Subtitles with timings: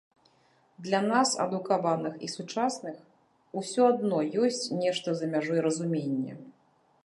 [0.87, 2.97] Для нас, адукаваных і сучасных,
[3.61, 6.33] усё адно ёсць нешта за мяжой разумення.